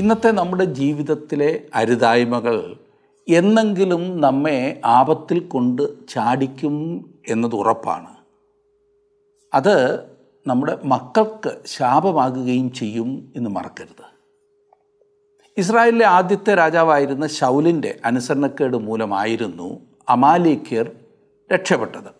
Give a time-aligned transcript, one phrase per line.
[0.00, 2.76] ഇന്നത്തെ നമ്മുടെ ജീവിതത്തിലെ അരുതായ്മകൾ
[3.28, 8.16] എന്നെങ്കിലും നമ്മെ ആപത്തിൽ കൊണ്ട് ചാടിക്കും എന്നത് ഉറപ്പാണ്.
[9.54, 10.00] അത്
[10.46, 14.04] നമ്മുടെ മക്കൾക്ക് ശാപമാകുകയും ചെയ്യും എന്ന് മറക്കരുത്.
[15.56, 20.90] ഇസ്രായേലിലെ ആദ്യത്തെ രാജാവായിരുന്ന ശൗലിന്റെ അനുസരണക്കേട് മൂലമായിരുന്നു അമാലേക്യർ
[21.52, 22.10] രക്ഷപ്പെട്ടത്.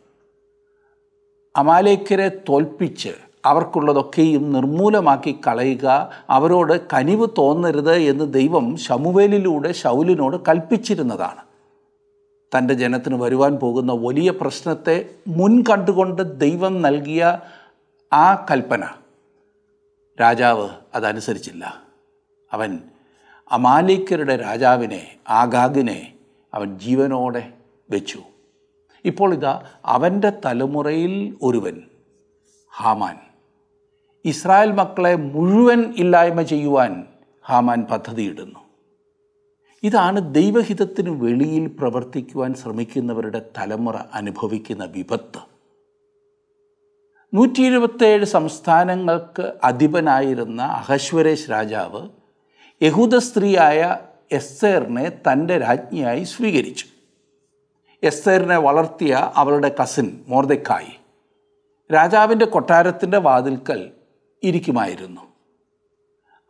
[1.57, 11.51] അമാലേക്യരെ തോൽപ്പിച്ച് അവർക്കുള്ളതൊക്കെയും നിർമൂലമാക്കി കളയുക അവരോട് കനിവ് തോന്നരുത് എന്ന് ദൈവം ശമുവേലിലൂടെ ശൗലിനോട് കൽപ്പിച്ചിരുന്നതാണ്.
[12.59, 17.41] തന്റെ ജനത്തിന് വരുവാൻ പോകുന്ന വലിയ പ്രശ്നത്തെ മുൻ കണ്ടുകൊണ്ട് ദൈവം നൽകിയ
[18.13, 18.85] ആ കൽപ്പന.
[20.21, 21.83] രാജാവ് അതനുസരിച്ചില്ല.
[22.53, 22.79] അവൻ
[23.53, 26.15] അമാലിക്കരുടെ രാജാവിനെ ആഗാഗിനെ
[26.55, 27.53] അവൻ ജീവനോടെ
[27.91, 28.19] വെച്ചു.
[29.05, 31.83] ഇപ്പോൾ ഇതാ അവന്റെ തലമുറയിൽ ഒരുവൻ
[32.77, 33.30] ഹാമാൻ.
[34.25, 37.07] ഇസ്രായേൽ മക്കളെ മുഴുവൻ ഇല്ലായ്മ ചെയ്യുവാൻ
[37.47, 38.61] ഹാമാൻ പദ്ധതിയിടുന്നു.
[39.83, 45.39] ഇതാണ് ദൈവഹിതത്തിന് വെളിയിൽ പ്രവർത്തിക്കുവാൻ ശ്രമിക്കുന്നവരുടെ തലമുറ അനുഭവിക്കുന്ന വിപത്ത്.
[47.35, 52.09] നൂറ്റി എഴുപത്തേഴ് സംസ്ഥാനങ്ങൾക്ക് അധിപനായിരുന്ന അഹശ്വരേഷ് രാജാവ്
[52.83, 53.97] യഹൂദ സ്ത്രീയായ
[54.33, 56.85] എസ്തേറിനെ തന്റെ രാജ്ഞിയായി സ്വീകരിച്ചു.
[58.03, 60.93] എസ്തേറിനെ വളർത്തിയ അവളുടെ കസിൻ മോർദക്കായി
[61.95, 63.91] രാജാവിന്റെ കൊട്ടാരത്തിന്റെ വാതിൽക്കൽ
[64.43, 65.21] ഇരിക്കുമായിരുന്നു.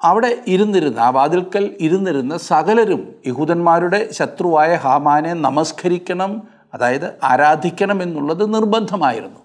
[0.05, 6.43] അവിടെ ഇരുന്നിരുന്ന ആ വാതിൽക്കൽ ഇരുന്നിരുന്ന സകലരും യഹൂദന്മാരുടെ ശത്രുവായ ഹാമാനെ നമസ്കരിക്കണം
[6.75, 9.41] അതായത് ആരാധിക്കണം എന്നുള്ളത് നിർബന്ധമായിരുന്നു.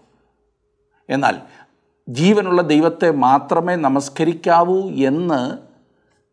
[1.10, 1.38] എന്നാൽ
[2.10, 5.58] ജീവനുള്ള ദൈവത്തെ മാത്രമേ നമസ്കരിക്കാവൂ എന്ന്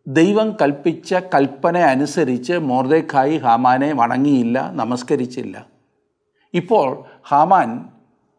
[0.07, 5.67] ദൈവം കൽപ്പിച്ച കൽപ്പന അനുസരിച്ച് മോർദേക്കായി ഹാമാനെ വണങ്ങിയില്ല നമസ്കരിച്ചില്ല.
[6.55, 7.85] ഇപ്പോൾ ഹാമാൻ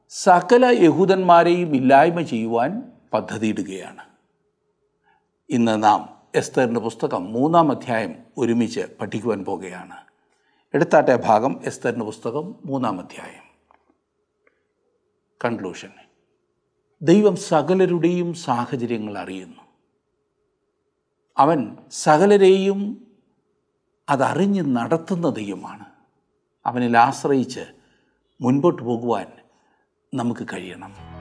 [0.09, 4.05] സകല യഹൂദന്മാരെയും ഇല്ലായ്മ ചെയ്യുവാൻ പദ്ധതിയിടുകയാണ്.
[5.49, 9.97] ഇന്ന് നാം എസ്തറിന്റെ പുസ്തകം മൂന്നാം അധ്യായം ഒരുമിച്ച് പഠിക്കുവാൻ പോകുകയാണ്.
[10.73, 13.43] എടുത്താട്ടെ ഭാഗം എസ്തറിന്റെ പുസ്തകം മൂന്നാം അധ്യായം.
[15.45, 15.89] കൺക്ലൂഷൻ.
[17.01, 19.61] ദൈവം സകലരുടെയും സാഹചര്യങ്ങൾ അറിയുന്നു.
[21.37, 23.07] അവൻ സകലരെയും
[24.09, 25.85] അതറിഞ്ഞ് നടത്തുന്ന ദൈവമാണ്.
[26.65, 27.59] അവനിൽ ആശ്രയിച്ച്
[28.41, 29.27] മുൻപോട്ട് പോകുവാൻ
[30.13, 31.12] നമുക്ക് കഴിയണം.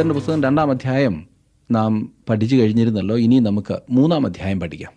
[0.00, 1.26] എസ്തറിന്റെ പുസ്തകം രണ്ടാം അധ്യായം
[1.70, 3.18] നാം പഠിച്ചു കഴിഞ്ഞിരുന്നല്ലോ.
[3.18, 4.92] ഇനി നമുക്ക് മൂന്നാം അധ്യായം പഠിക്കാം.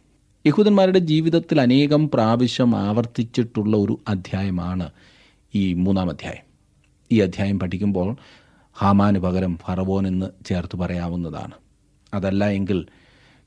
[0.45, 4.89] യഹൂദന്മാരുടെ ജീവിതത്തിൽ അനേകം പ്രാവശ്യം ആവർത്തിച്ചിട്ടുള്ള ഒരു അധ്യായമാണ്
[5.55, 6.43] ഈ മൂന്നാം അധ്യായം.
[7.11, 8.15] ഈ അധ്യായം പഠിക്കുമ്പോൾ
[8.73, 11.51] ഹാമാന് പകരം ഫറവോൻ എന്ന് ചേർത്ത് പറയാവുന്നതാണ്.
[12.13, 12.85] അതല്ല എങ്കിൽ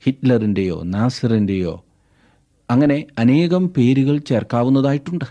[0.03, 1.85] ഹിറ്റ്ലറിന്റെയോ നാസറിന്റെയോ
[2.69, 5.25] അങ്ങനെ അനേകം പേരുകൾ ചേർക്കാവുന്നതായിട്ടുണ്ട്.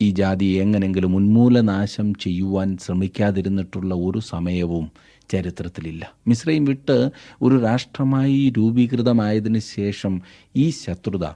[0.00, 6.12] ഈ ജാതി എങ്ങനെങ്കിലും ഉന്മൂലനാശം ചെയ്യുവാൻ ശ്രമിക്കാതിരുന്നിട്ടുള്ള ഒരു സമയവും ചരിത്രത്തിലില്ല.
[6.26, 7.10] മിശ്രയും വിട്ട്
[7.42, 10.22] ഒരു രാഷ്ട്രമായി രൂപീകൃതമായതിനു ശേഷം
[10.56, 11.26] ഈ ശത്രുത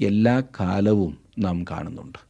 [0.00, 2.28] എല്ലാ കാലവും നാം കാണുന്നുണ്ട്.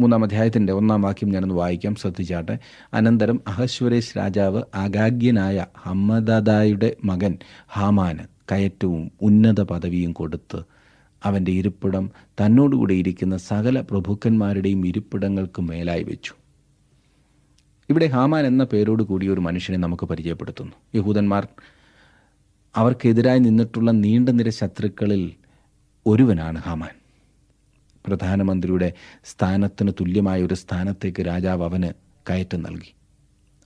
[0.00, 1.94] മൂന്നാം അധ്യായത്തിന്റെ ഒന്നാം വാക്യം ഞാനൊന്ന് വായിക്കാം.
[1.94, 2.58] ശ്രദ്ധിച്ചാട്ടെ.
[2.94, 7.38] അനന്തരം അഹശ്വരേഷ് രാജാവ് അഗാഗ്യനായ ഹമ്മദാദായുടെ മകൻ
[7.72, 8.18] ഹാമാന്
[8.52, 10.62] കയറ്റവും ഉന്നത പദവിയും കൊടുത്ത്
[11.24, 16.34] അവന്റെ ഇരിപ്പിടം തന്നോടുകൂടെ ഇരിക്കുന്ന സകല പ്രഭുക്കന്മാരുടെയും ഇരിപ്പിടങ്ങൾക്ക് മേലായി വെച്ചു.
[17.90, 20.72] ഇവിടെ ഹാമാൻ എന്ന പേരോട് കൂടി ഒരു മനുഷ്യനെ നമുക്ക് പരിചയപ്പെടുത്തുന്നു.
[20.94, 21.48] യഹൂദന്മാർ
[22.76, 25.32] അവർക്കെതിരായി നിന്നിട്ടുള്ള നീണ്ട നിര ശത്രുക്കളിൽ
[26.06, 26.90] ഒരുവനാണ് ഹാമാൻ.
[28.06, 28.92] പ്രധാനമന്ത്രിയുടെ
[29.24, 31.92] സ്ഥാനത്തിന് തുല്യമായ ഒരു സ്ഥാനത്തേക്ക് രാജാവ് അവന്
[32.30, 32.94] കയറ്റം നൽകി.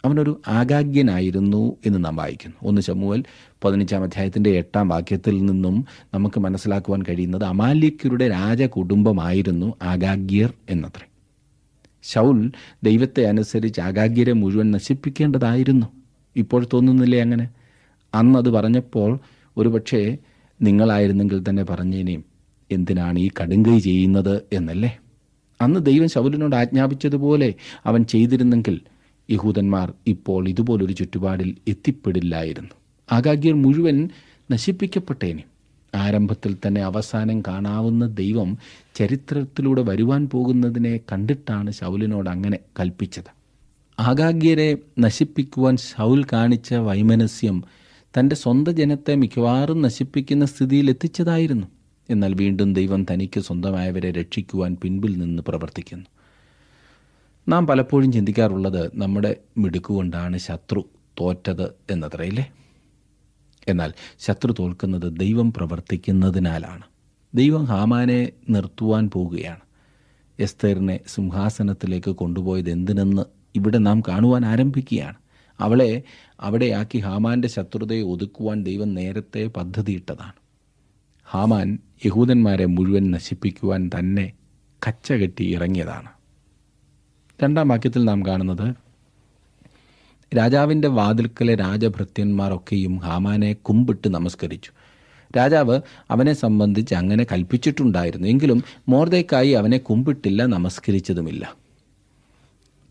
[0.04, 2.68] അവനൊരു ആഗാഗ്യനായിരുന്നു എന്ന് നാം വായിക്കുന്നു.
[2.68, 3.24] ഒന്ന് ചമ്മുവൽ
[3.64, 11.08] പതിനഞ്ചാം അധ്യായത്തിന്റെ എട്ടാം വാക്യത്തിൽ നിന്നും നമുക്ക് മനസ്സിലാക്കുവാൻ കഴിയുന്നത് അമാലിക്കരുടെ രാജകുടുംബമായിരുന്നു ആഗാഗ്യർ എന്നത്രേ.
[12.06, 12.52] ശൗൽ
[12.84, 15.86] ദൈവത്തെ അനുസരിച്ച് ആഗാഗ്യരെ മുഴുവൻ നശിപ്പിക്കേണ്ടതായിരുന്നു.
[16.36, 17.48] ഇപ്പോൾ തോന്നുന്നില്ലേ അങ്ങനെ?
[18.14, 19.18] അന്ന് അത് പറഞ്ഞപ്പോൾ
[19.56, 20.18] ഒരുപക്ഷെ
[20.62, 22.24] നിങ്ങളായിരുന്നെങ്കിൽ തന്നെ പറഞ്ഞേനേയും
[22.70, 24.98] എന്തിനാണ് ഈ കടുങ്കൈ ചെയ്യുന്നത് എന്നല്ലേ?
[25.60, 27.54] അന്ന് ദൈവം ശൗലിനോട് ആജ്ഞാപിച്ചതുപോലെ
[27.86, 28.80] അവൻ ചെയ്തിരുന്നെങ്കിൽ
[29.30, 32.70] യഹൂദന്മാർ ഇപ്പോൾ ഇതുപോലൊരു ചുറ്റുപാടിൽ എത്തിപ്പെടില്ലായിരുന്നു.
[33.12, 34.08] ആഗാഗ്യർ മുഴുവൻ
[34.50, 35.44] നശിപ്പിക്കപ്പെട്ടേനെ.
[35.96, 38.58] ആരംഭത്തിൽ തന്നെ അവസാനം കാണാവുന്ന ദൈവം
[38.94, 43.30] ചരിത്രത്തിലൂടെ വരുവാൻ പോകുന്നതിനെ കണ്ടിട്ടാണ് ശൗലിനോട് അങ്ങനെ കൽപ്പിച്ചത്.
[43.98, 47.64] ആഗാഗ്യരെ നശിപ്പിക്കുവാൻ ശൗൽ കാണിച്ച വൈമനസ്യം
[48.18, 51.66] തന്റെ സ്വന്തം ജനത്തെ മിക്കവാറും നശിപ്പിക്കുന്ന സ്ഥിതിയിൽ എത്തിച്ചതായിരുന്നു.
[52.10, 56.06] എന്നാൽ വീണ്ടും ദൈവം തനിക്ക് സ്വന്തമായവരെ രക്ഷിക്കുവാൻ പിൻപിൽ നിന്ന് പ്രവർത്തിക്കുന്നു.
[57.48, 60.84] നാം പലപ്പോഴും ചിന്തിക്കാറുള്ളത് നമ്മുടെ മിടുക്കുകൊണ്ടാണ് ശത്രു
[61.20, 62.52] തോറ്റത് എന്നത്രയില്ലേ
[63.68, 66.82] എന്നാൽ ശത്രു തോൽക്കുന്നത് ദൈവം പ്രവർത്തിക്കുന്നതിനാലാണ്.
[67.34, 69.60] ദൈവം ഹാമാനെ നിർത്തുവാൻ പോവുകയാണ്.
[70.38, 73.22] എസ്തേറിനെ സിംഹാസനത്തിലേക്ക് കൊണ്ടുപോയത് എന്തിനെന്ന്
[73.54, 75.16] ഇവിടെ നാം കാണുവാൻ ആരംഭിക്കുകയാണ്.
[75.60, 76.02] അവളെ
[76.40, 80.32] അവിടെയാക്കി ഹാമാന്റെ ശത്രുതയെ ഒതുക്കുവാൻ ദൈവം നേരത്തെ പദ്ധതിയിട്ടതാണ്.
[81.24, 84.32] ഹാമാൻ യഹൂദന്മാരെ മുഴുവൻ നശിപ്പിക്കുവാൻ തന്നെ
[84.88, 86.08] കച്ചകെട്ടി ഇറങ്ങിയതാണ്.
[87.42, 88.85] രണ്ടാം വാക്യത്തിൽ നാം കാണുന്നത്
[90.34, 94.70] രാജാവിന്റെ വാതിൽക്കലെ രാജഭൃത്യന്മാരൊക്കെയും ഹാമാനെ കുമ്പിട്ട് നമസ്കരിച്ചു.
[95.36, 95.80] രാജാവ്
[96.10, 98.28] അവനെ സംബന്ധിച്ച് അങ്ങനെ കൽപ്പിച്ചിട്ടുണ്ടായിരുന്നു.
[98.28, 101.56] എങ്കിലും മോർദയ്ക്കായി അവനെ കുമ്പിട്ടില്ല നമസ്കരിച്ചതുമില്ല.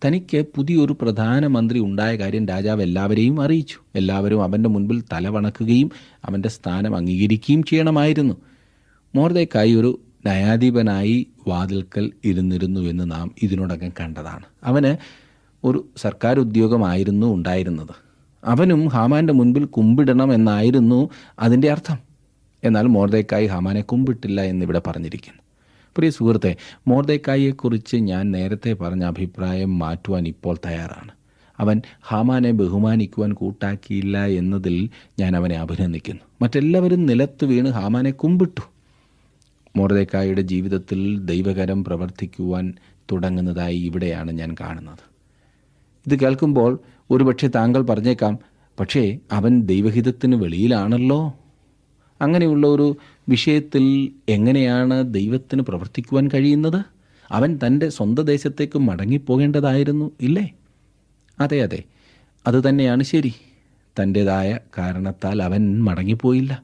[0.05, 3.75] തനിക്ക് പുതിയൊരു പ്രധാനമന്ത്രി ഉണ്ടായ കാര്യം രാജാവ് എല്ലാവരെയും അറിയിച്ചു.
[3.95, 5.91] എല്ലാവരും അവന്റെ മുൻപിൽ തലവണക്കുകയും
[6.25, 8.33] അവന്റെ സ്ഥാനം അംഗീകരിക്കുകയും ചെയ്യണമായിരുന്നു.
[9.15, 14.43] മോർദയ്ക്കായി ഒരു ന്യായാധിപനായി വാതിൽക്കൽ ഇരുന്നിരുന്നു എന്ന് നാം ഇതിനോടകം കണ്ടതാണ്.
[14.63, 15.24] അവന്
[15.65, 17.95] ഒരു സർക്കാർ ഉദ്യോഗമായിരുന്നു ഉണ്ടായിരുന്നത്.
[18.43, 21.09] അവനും ഹാമാന്റെ മുൻപിൽ കുമ്പിടണം എന്നായിരുന്നു
[21.39, 21.97] അതിന്റെ അർത്ഥം.
[22.63, 25.41] എന്നാൽ മോർദേക്കായി ഹാമാനെ കുമ്പിട്ടില്ല എന്നിവിടെ പറഞ്ഞിരിക്കുന്നു.
[25.97, 26.55] പ്രിയ സുഹൃത്തെ
[26.87, 31.11] മോർദേക്കായിയെക്കുറിച്ച് ഞാൻ നേരത്തെ പറഞ്ഞ അഭിപ്രായം മാറ്റുവാൻ ഇപ്പോൾ തയ്യാറാണ്.
[31.59, 34.89] അവൻ ഹാമാനെ ബഹുമാനിക്കുവാൻ കൂട്ടാക്കിയില്ല എന്നതിൽ
[35.19, 36.21] ഞാൻ അവനെ അഭിനന്ദിക്കുന്നു.
[36.41, 38.61] മറ്റെല്ലാവരും നിലത്ത് വീണ് ഹാമാനെ കുമ്പിട്ടു.
[39.75, 42.73] മോർദേക്കായുടെ ജീവിതത്തിൽ ദൈവകരം പ്രവർത്തിക്കുവാൻ
[43.11, 45.14] തുടങ്ങുന്നതായി ഇവിടെയാണ് ഞാൻ കാണുന്നത്.
[46.07, 46.79] ഇത് കേൾക്കുമ്പോൾ
[47.11, 48.39] ഒരുപക്ഷെ താങ്കൾ പറഞ്ഞേക്കാം
[48.79, 51.33] പക്ഷേ അവൻ ദൈവഹിതത്തിന് വെളിയിലാണല്ലോ.
[52.21, 52.97] അങ്ങനെയുള്ള ഒരു
[53.29, 56.85] വിഷയത്തിൽ എങ്ങനെയാണ് ദൈവത്തിന് പ്രവർത്തിക്കുവാൻ കഴിയുന്നത്?
[57.31, 60.53] അവൻ തന്റെ സ്വന്തം ദേശത്തേക്ക് മടങ്ങിപ്പോകേണ്ടതായിരുന്നു ഇല്ലേ?
[61.39, 61.83] അതെ അതെ.
[62.47, 63.33] അതുതന്നെയാണ് ശരി.
[63.99, 66.63] തന്റേതായ കാരണത്താൽ അവൻ മടങ്ങിപ്പോയില്ല.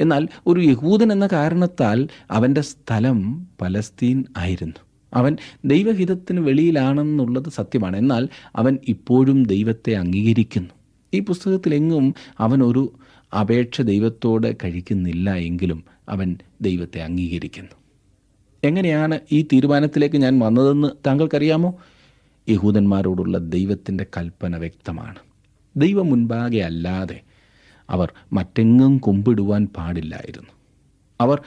[0.00, 4.93] എന്നാൽ ഒരു യഹൂദൻ എന്ന കാരണത്താൽ അവന്റെ സ്ഥലം പലസ്തീൻ ആയിരുന്നു.
[5.14, 7.96] അവൻ ദൈവഹിതത്തിന് വെളിയിലാണെന്നുള്ളത് സത്യമാണ്.
[7.96, 10.70] എന്നാൽ അവൻ ഇപ്പോഴും ദൈവത്തെ അംഗീകരിക്കുന്നു.
[11.14, 12.92] ഈ പുസ്തകത്തിലെങ്ങും അവൻ ഒരു
[13.40, 17.70] അപേക്ഷ ദൈവത്തോട് കഴിക്കുന്നില്ല എങ്കിലും അവൻ ദൈവത്തെ അംഗീകരിക്കുന്നു.
[18.64, 21.78] എങ്ങനെയാണ് ഈ തീരുമാനത്തിലേക്ക് ഞാൻ വന്നതെന്ന് താങ്കൾക്കറിയാമോ?
[22.48, 25.18] യഹൂദന്മാരോടുള്ള ദൈവത്തിന്റെ കൽപ്പന വ്യക്തമാണ്.
[25.76, 27.20] ദൈവം മുൻപാകെ അല്ലാതെ
[27.90, 30.50] അവർ മറ്റെങ്ങും കുമ്പിടുവാൻ പാടില്ലായിരുന്നു.
[31.20, 31.42] അവർ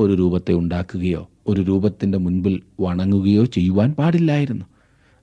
[0.00, 4.64] ഒരു രൂപത്തെ ഉണ്ടാക്കുകയോ ഒരു രൂപത്തിന്റെ മുൻപിൽ വണങ്ങുകയോ ചെയ്യുവാൻ പാടില്ലായിരുന്നു.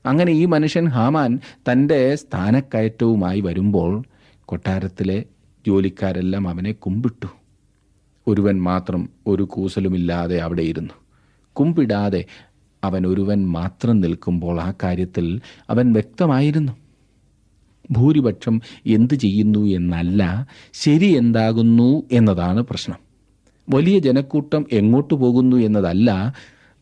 [0.06, 1.40] അങ്ങനെ ഈ മനുഷ്യൻ ഹാമാൻ
[1.72, 4.04] തന്റെ സ്ഥാനക്കയറ്റവുമായി വരുമ്പോൾ
[4.46, 5.24] കൊട്ടാരത്തിലെ
[5.68, 7.28] ജോലിക്കാരെല്ലാം അവനെ കുമ്പിട്ടു.
[8.28, 10.94] ഒരുവൻ മാത്രം ഒരു കൂസലുമില്ലാതെ അവിടെ ഇരുന്നു.
[11.54, 12.26] കുമ്പിടാതെ
[12.84, 16.72] അവൻ ഒരുവൻ മാത്രം നിൽക്കുമ്പോൾ ആ കാര്യത്തിൽ അവൻ വ്യക്തമായിരുന്നു.
[17.92, 23.07] ഭൂരിപക്ഷം എന്തു ചെയ്യുന്നു എന്നല്ല ശരി എന്താകുന്നു എന്നതാണ് പ്രശ്നം.
[23.70, 26.34] വലിയ ജനക്കൂട്ടം എങ്ങോട്ട് പോകുന്നു എന്നതല്ല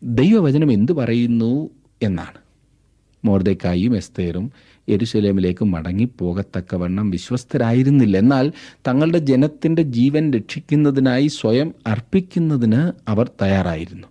[0.03, 1.69] ദൈവവചനം എന്തു പറയുന്നു
[2.03, 2.45] എന്നാണ്.
[3.25, 4.51] മോർദക്കായും എസ്തേറും
[4.87, 8.17] എരുശലേമിലേക്ക് മടങ്ങിപ്പോകത്തക്കവണ്ണം വിശ്വസ്തരായിരുന്നില്ല.
[8.17, 8.51] എന്നാൽ
[8.87, 14.07] തങ്ങളുടെ ജനത്തിന്റെ ജീവൻ രക്ഷിക്കുന്നതിനായി സ്വയം അർപ്പിക്കുന്നതിന് അവർ തയ്യാറായിരുന്നു.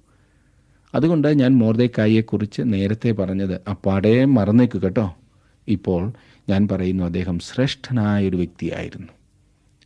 [0.95, 5.15] അതുകൊണ്ട് ഞാൻ മോർദക്കായിയെക്കുറിച്ച് നേരത്തെ പറഞ്ഞത് അപ്പാടെ മറന്നേക്ക് കേട്ടോ.
[5.69, 6.13] ഇപ്പോൾ
[6.49, 9.09] ഞാൻ പറയുന്നു അദ്ദേഹം ശ്രേഷ്ഠനായൊരു വ്യക്തിയായിരുന്നു.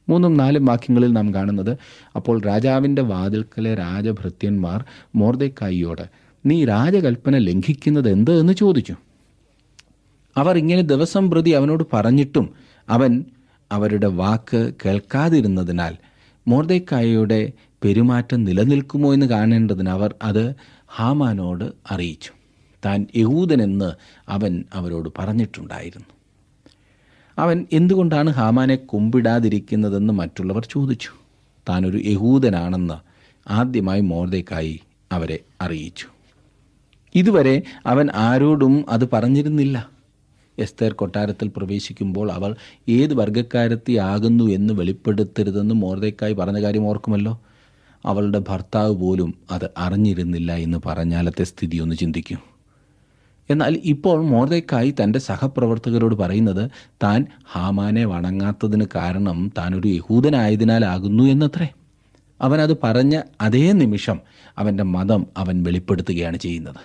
[0.08, 1.78] മൂന്നും നാലും വാക്യങ്ങളിൽ നാം കാണുന്നത്
[2.16, 4.84] അപ്പോൾ രാജാവിന്റെ വാതിൽക്കലെ രാജഭൃത്യന്മാർ
[5.14, 6.02] മോർദക്കായിയോട്
[6.46, 8.40] നീ രാജകൽപ്പന ലംഘിക്കുന്നത് എന്ത്?
[8.40, 8.94] എന്ന് ചോദിച്ചു.
[10.36, 12.54] അവർ ഇങ്ങനെ ദിവസം പ്രതി അവനോട് പറഞ്ഞിട്ടും
[12.88, 13.24] അവൻ
[13.72, 15.96] അവരുടെ വാക്ക് കേൾക്കാതിരുന്നതിനാൽ
[16.48, 17.52] മോർദേക്കായയുടെ
[17.84, 20.54] പെരുമാറ്റം നിലനിൽക്കുമോ എന്ന് കാണേണ്ടതിന് അവർ അത്
[20.96, 22.30] ഹാമാനോട് അറിയിച്ചു.
[22.86, 23.92] താൻ യഹൂദനെന്ന്
[24.28, 26.17] അവൻ അവരോട് പറഞ്ഞിട്ടുണ്ടായിരുന്നു.
[27.38, 31.08] അവൻ എന്തുകൊണ്ടാണ് ഹാമാനെ കുമ്പിടാതിരിക്കുന്നതെന്ന് മറ്റുള്ളവർ ചോദിച്ചു.
[31.68, 32.94] താനൊരു യഹൂദനാണെന്ന്
[33.50, 34.80] ആദ്യമായി മോർദയ്ക്കായി
[35.12, 36.06] അവരെ അറിയിച്ചു.
[37.14, 39.90] ഇതുവരെ അവൻ ആരോടും അത് പറഞ്ഞിരുന്നില്ല.
[40.58, 42.56] എസ്തേർ കൊട്ടാരത്തിൽ പ്രവേശിക്കുമ്പോൾ അവൾ
[42.88, 47.40] ഏത് വർഗക്കാരത്തിയാകുന്നു എന്ന് വെളിപ്പെടുത്തരുതെന്ന് മോർദയ്ക്കായി പറഞ്ഞ കാര്യം ഓർക്കുമല്ലോ.
[48.04, 52.36] അവളുടെ ഭർത്താവ് പോലും അത് അറിഞ്ഞിരുന്നില്ല എന്ന് പറഞ്ഞാലത്തെ സ്ഥിതി ഒന്ന് ചിന്തിക്കൂ.
[53.50, 56.70] എന്നാൽ ഇപ്പോൾ മോർദക്കായി തന്റെ സഹപ്രവർത്തകരോട് പറയുന്നത്
[57.02, 61.68] താൻ ഹാമാനെ വണങ്ങാത്തതിന് കാരണം താനൊരു യഹൂദനായതിനാലാകുന്നു എന്നത്രേ.
[62.40, 64.20] അവനത് പറഞ്ഞ അതേ നിമിഷം
[64.58, 66.76] അവന്റെ മതം അവൻ വെളിപ്പെടുത്തുകയാണ് ചെയ്യുന്നത്.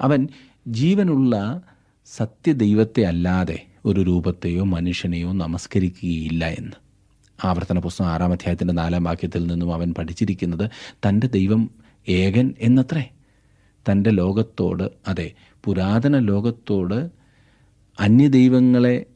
[0.00, 0.28] അവൻ
[0.68, 1.62] ജീവനുള്ള
[2.06, 6.72] സത്യദൈവത്തെ അല്ലാതെ ഒരു രൂപത്തെയോ മനുഷ്യനെയോ നമസ്കരിക്കുകയില്ല എന്ന്.
[7.44, 10.70] ആവർത്തന പുസ്തകം ആറാം അധ്യായത്തിന്റെ നാലാം വാക്യത്തിൽ നിന്നും അവൻ പഠിച്ചിരിക്കുന്നത്
[11.08, 11.70] തന്റെ ദൈവം
[12.08, 13.10] ഏകൻ എന്നത്രേ.
[13.90, 15.32] തന്റെ ലോകത്തോട് അതെ
[15.64, 17.10] പുരാതന ലോകത്തോട്
[18.00, 19.06] അന്യദൈവങ്ങളെ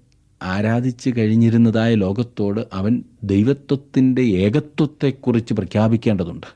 [0.43, 6.47] ആരാധിച്ചു കഴിഞ്ഞിരുന്നതായ ലോകത്തോട് അവൻ ദൈവത്വത്തിന്റെ ഏകത്വത്തെക്കുറിച്ച് പ്രഖ്യാപിക്കേണ്ടതുണ്ട്.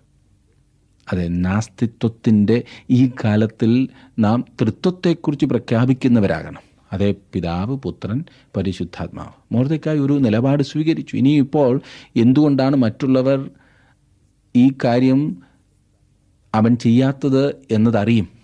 [1.13, 6.61] അതെ നാസ്തിത്വത്തിന്റെ ഈ കാലത്തിൽ നാം തൃത്വത്തെക്കുറിച്ച് പ്രഖ്യാപിക്കുന്നവരാകണം.
[6.93, 8.25] അതേ പിതാവ് പുത്രൻ
[8.57, 9.55] പരിശുദ്ധാത്മാവ്.
[9.55, 11.17] മോർദക്കായി ഒരു നിലപാട് സ്വീകരിച്ചു.
[11.17, 11.81] ഇനിയിപ്പോൾ
[12.17, 13.51] എന്തുകൊണ്ടാണ് മറ്റുള്ളവർ
[14.57, 15.37] ഈ കാര്യം
[16.55, 18.40] അവൻ ചെയ്യാത്തത് എന്നതറിയും?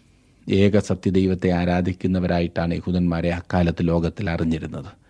[0.48, 5.06] ഏക സത്യദൈവത്തെ ആരാധിക്കുന്നവരായിട്ടാണ് യഹൂദന്മാരെ അക്കാലത്ത് ലോകത്തിൽ അറിഞ്ഞിരുന്നത്.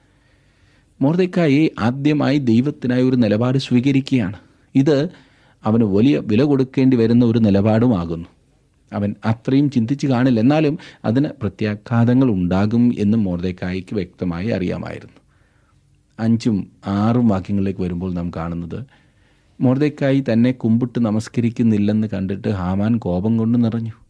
[1.02, 4.36] മോർദക്കായി ആദ്യമായി ദൈവത്തിനായി ഒരു നിലപാട് സ്വീകരിക്കുകയാണ്.
[4.74, 5.08] ഇത്
[5.64, 8.26] അവന് വലിയ വില കൊടുക്കേണ്ടി വരുന്ന ഒരു നിലപാടുമാകുന്നു
[8.92, 10.40] അവൻ അത്രയും ചിന്തിച്ചു കാണില്ല.
[10.40, 15.16] എന്നാലും അതിന് പ്രത്യാഘാതങ്ങൾ ഉണ്ടാകും എന്ന് മോർദക്കായിക്ക് വ്യക്തമായി അറിയാമായിരുന്നു.
[16.20, 18.84] അഞ്ചും ആറും വാക്യങ്ങളിലേക്ക് വരുമ്പോൾ നാം കാണുന്നത്
[19.60, 24.05] മോർദക്കായി തന്നെ കുമ്പിട്ട് നമസ്കരിക്കുന്നില്ലെന്ന് കണ്ടിട്ട് ഹാമാൻ കോപം കൊണ്ട് നിറഞ്ഞു.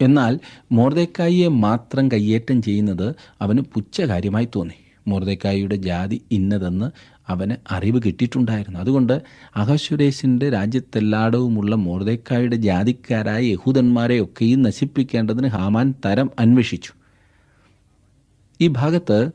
[0.00, 0.40] എന്നാൽ
[0.72, 4.74] മോർദേക്കായിയെ മാത്രം കയ്യേറ്റം ചെയ്യുന്നത് അവന് പുച്ഛകാര്യമായി തോന്നി.
[5.08, 6.90] മോർദേക്കായിയുടെ ജാതി ഇന്നതെന്ന്
[7.28, 8.78] അവന് അറിവ് കിട്ടിയിട്ടുണ്ടായിരുന്നു.
[8.78, 9.22] അതുകൊണ്ട്
[9.56, 16.92] അഹശ്വരേശിന്റെ രാജ്യത്തെല്ലാടവുമുള്ള മോർദേക്കായുടെ ജാതിക്കാരായ യഹൂദന്മാരെ ഒക്കെയും നശിപ്പിക്കേണ്ടതിന് ഹാമാൻ തരം അന്വേഷിച്ചു.
[18.60, 19.30] ഈ ഭാഗത്ത്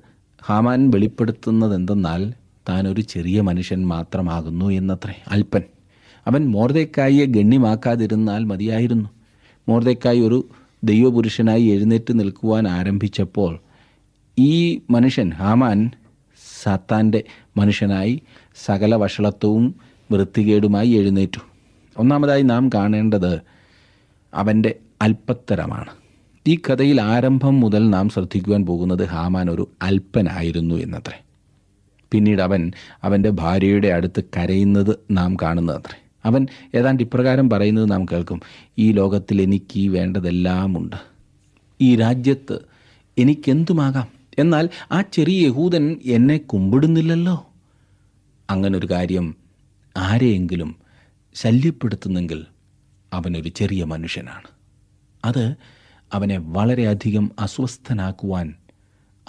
[0.46, 2.34] ഹാമാൻ വെളിപ്പെടുത്തുന്നത് എന്തെന്നാൽ
[2.70, 5.24] താൻ ഒരു ചെറിയ മനുഷ്യൻ മാത്രമാകുന്നു എന്നത്രേ.
[5.28, 5.62] അല്പൻ.
[6.28, 9.15] അവൻ മോർദേക്കായിയെ ഗണ്യമാക്കാതിരുന്നാൽ മതിയായിരുന്നു.
[9.70, 10.50] മോർദക്കായി ഒരു
[10.84, 13.60] ദൈവപുരുഷനായി എഴുന്നേറ്റ് നിൽക്കുവാൻ ആരംഭിച്ചപ്പോൾ
[14.40, 15.92] ഈ മനുഷ്യൻ ഹാമാൻ
[16.64, 17.24] സാത്താന്റെ
[17.58, 18.22] മനുഷ്യനായി
[18.66, 19.76] സകല വഷളത്വവും
[20.12, 21.40] വൃത്തികേടുമായി എഴുന്നേറ്റു.
[21.98, 23.42] ഒന്നാമതായി നാം കാണേണ്ടത്
[24.34, 25.90] അവന്റെ അല്പത്തരമാണ്
[26.48, 31.22] ഈ കഥയിൽ ആരംഭം മുതൽ നാം ശ്രദ്ധിക്കുവാൻ പോകുന്നത് ഹാമാൻ ഒരു അല്പനായിരുന്നു എന്നത്രേ.
[32.12, 32.72] പിന്നീട് അവൻ
[33.04, 36.05] അവന്റെ ഭാര്യയുടെ അടുത്ത് കരയുന്നത് നാം കാണുന്നതത്രേ.
[36.26, 38.42] അവൻ ഏതാണ്ട് ഇപ്രകാരം പറയുന്നത് നാം കേൾക്കും.
[38.78, 40.96] ഈ ലോകത്തിൽ എനിക്ക് വേണ്ടതെല്ലാം ഉണ്ട്
[41.82, 42.60] ഈ രാജ്യത്ത്
[43.18, 44.08] എനിക്കെന്തുമാകാം?
[44.40, 47.50] എന്നാൽ ആ ചെറിയ യഹൂദൻ എന്നെ കുമ്പിടുന്നില്ലല്ലോ.
[48.50, 49.36] അങ്ങനൊരു കാര്യം
[49.98, 50.76] ആരെയെങ്കിലും
[51.36, 52.46] ശല്യപ്പെടുത്തുന്നെങ്കിൽ
[53.14, 54.48] അവനൊരു ചെറിയ മനുഷ്യനാണ്.
[55.26, 55.56] അത്
[56.14, 58.56] അവനെ വളരെയധികം അസ്വസ്ഥനാക്കുവാൻ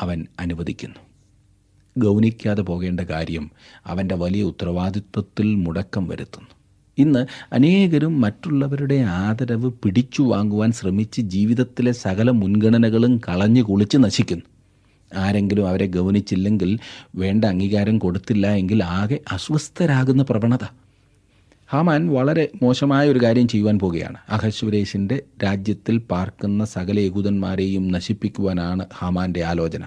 [0.00, 0.96] അവൻ അനുവദിക്കുന്നു.
[1.98, 3.50] ഗൗനിക്കാതെ പോകേണ്ട കാര്യം
[3.86, 6.55] അവന്റെ വലിയ ഉത്തരവാദിത്വത്തിൽ മുടക്കം വരുത്തുന്നു.
[6.98, 14.44] ഇന്ന് അനേകരും മറ്റുള്ളവരുടെ ആദരവ് പിടിച്ചു വാങ്ങുവാൻ ശ്രമിച്ച് ജീവിതത്തിലെ സകല മുൻഗണനകളും കളഞ്ഞു കുളിച്ച് നശിക്കുന്നു.
[15.14, 16.78] ആരെങ്കിലും അവരെ ഗൗനിച്ചില്ലെങ്കിൽ
[17.14, 20.64] വേണ്ട അംഗീകാരം കൊടുത്തില്ല എങ്കിൽ ആകെ അസ്വസ്ഥരാകുന്ന പ്രവണത.
[21.68, 24.16] ഹാമാൻ വളരെ മോശമായ ഒരു കാര്യം ചെയ്യുവാൻ പോവുകയാണ്.
[24.28, 29.84] അഹശ്വരേഷിന്റെ രാജ്യത്തിൽ പാർക്കുന്ന സകല യഹൂദന്മാരെയും നശിപ്പിക്കുവാനാണ് ഹാമാന്റെ ആലോചന.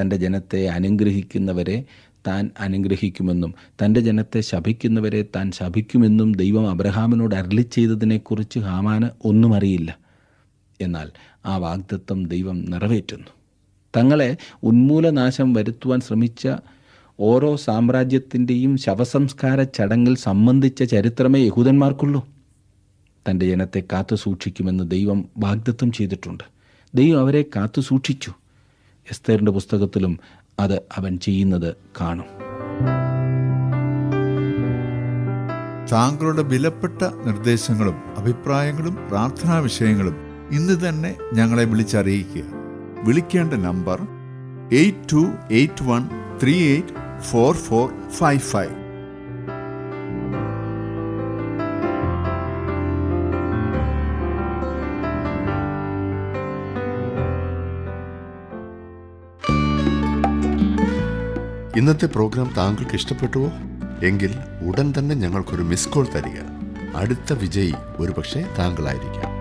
[0.00, 1.84] തന്റെ ജനത്തെ അനുഗ്രഹിക്കുന്നവരെ
[2.26, 3.54] താൻ അനുഗ്രഹിക്കുമെന്നും
[3.84, 9.98] തന്റെ ജനത്തെ ശപിക്കുന്നവരെ താൻ ശപിക്കുമെന്നും ദൈവം അബ്രഹാമിനോട് അരളി ചെയ്തതിനെക്കുറിച്ച് ഹാമാന് ഒന്നും അറിയില്ല.
[10.80, 11.10] എന്നാൽ
[11.46, 13.26] ആ വാഗ്ദത്വം ദൈവം നിറവേറ്റുന്നു.
[13.96, 16.48] തങ്ങളെ ഉന്മൂലനാശം വരുത്തുവാൻ ശ്രമിച്ച
[17.20, 22.28] ഓരോ സാമ്രാജ്യത്തിന്റെയും ശവസംസ്കാര ചടങ്ങിൽ സംബന്ധിച്ച ചരിത്രമേ യഹൂദന്മാർക്കുള്ളൂ.
[23.30, 26.44] തന്റെ ജനത്തെ കാത്തു സൂക്ഷിക്കുമെന്ന് ദൈവം വാഗ്ദത്വം ചെയ്തിട്ടുണ്ട്.
[26.94, 28.32] ദൈവം അവരെ കാത്തു സൂക്ഷിച്ചു.
[29.10, 30.18] എസ്തേറിന്റെ പുസ്തകത്തിലും
[30.60, 32.24] അത് അവൻ ചെയ്യുന്നത് കാണും.
[35.92, 40.16] താങ്കളുടെ വിലപ്പെട്ട നിർദ്ദേശങ്ങളും അഭിപ്രായങ്ങളും പ്രാർത്ഥനാ വിഷയങ്ങളും
[40.52, 42.42] ഇന്ന് തന്നെ ഞങ്ങളെ വിളിച്ചറിയിക്കുക.
[43.04, 43.98] വിളിക്കേണ്ട number
[44.72, 46.08] eight two eight one
[46.42, 48.85] three eight four four five five.
[61.76, 63.50] ഇന്നത്തെ പ്രോഗ്രാം താങ്കൾക്ക് ഇഷ്ടപ്പെട്ടുവോ?
[64.06, 64.30] എങ്കിൽ
[64.68, 66.38] ഉടൻ തന്നെ ഞങ്ങൾക്കൊരു മിസ് കോൾ തരിക.
[66.96, 69.36] അടുത്ത വിജയി ഒരുപക്ഷെ താങ്കളായിരിക്കാം.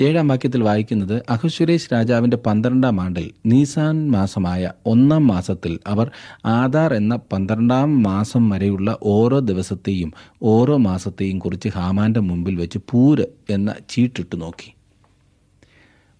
[0.00, 6.10] ഏഴാം വാക്യത്തിൽ വായിക്കുന്നത് അഹുസുരേഷ് രാജാവിന്റെ പന്ത്രണ്ടാം ആണ്ടിൽ നീസാൻ മാസമായ ഒന്നാം മാസത്തിൽ അവർ
[6.46, 10.12] ആധാർ എന്ന പന്ത്രണ്ടാം മാസം വരെയുള്ള ഓരോ ദിവസത്തെയും
[10.42, 14.75] ഓരോ മാസത്തെയും കുറിച്ച് ഹാമാന്റെ മുമ്പിൽ വെച്ച് പൂര് എന്ന ചീട്ടിട്ട് നോക്കി.